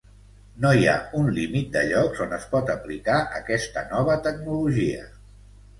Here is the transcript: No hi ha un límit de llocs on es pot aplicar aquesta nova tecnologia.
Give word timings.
No 0.63 0.69
hi 0.77 0.87
ha 0.91 0.95
un 1.19 1.29
límit 1.35 1.69
de 1.77 1.83
llocs 1.91 2.23
on 2.27 2.33
es 2.41 2.49
pot 2.55 2.73
aplicar 2.77 3.19
aquesta 3.43 3.87
nova 3.95 4.19
tecnologia. 4.31 5.09